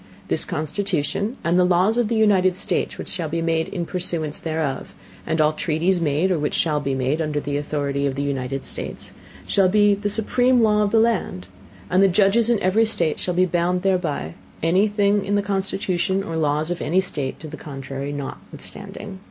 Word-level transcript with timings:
This 0.29 0.45
Constitution, 0.45 1.37
and 1.43 1.59
the 1.59 1.63
Laws 1.63 1.95
of 1.95 2.07
the 2.07 2.15
United 2.15 2.55
States 2.55 2.97
which 2.97 3.07
shall 3.07 3.29
be 3.29 3.39
made 3.39 3.67
in 3.67 3.85
Pursuance 3.85 4.39
thereof; 4.39 4.95
and 5.27 5.39
all 5.39 5.53
Treaties 5.53 6.01
made, 6.01 6.31
or 6.31 6.39
which 6.39 6.55
shall 6.55 6.79
be 6.79 6.95
made, 6.95 7.21
under 7.21 7.39
the 7.39 7.55
Authority 7.55 8.07
of 8.07 8.15
the 8.15 8.23
United 8.23 8.65
States, 8.65 9.11
shall 9.45 9.69
be 9.69 9.93
the 9.93 10.09
supreme 10.09 10.63
Law 10.63 10.81
of 10.81 10.89
the 10.89 10.97
Land; 10.99 11.47
and 11.87 12.01
the 12.01 12.07
Judges 12.07 12.49
in 12.49 12.59
every 12.63 12.85
State 12.85 13.19
shall 13.19 13.35
be 13.35 13.45
bound 13.45 13.83
thereby, 13.83 14.33
any 14.63 14.87
Thing 14.87 15.23
in 15.23 15.35
the 15.35 15.43
Constitution 15.43 16.23
or 16.23 16.35
Laws 16.35 16.71
of 16.71 16.81
any 16.81 16.99
State 16.99 17.39
to 17.39 17.47
the 17.47 17.55
Contrary 17.55 18.11
notwithstanding. 18.11 19.19